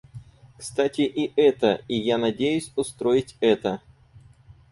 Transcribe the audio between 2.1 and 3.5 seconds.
надеюсь устроить